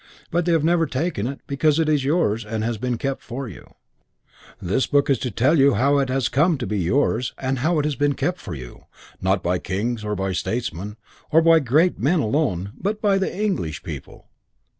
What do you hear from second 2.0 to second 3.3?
yours and has been kept